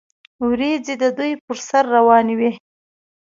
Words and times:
وریځې 0.47 0.93
د 1.03 1.05
دوی 1.17 1.31
پر 1.45 1.57
سر 1.67 1.83
روانې 1.95 2.35
وې. 2.39 2.51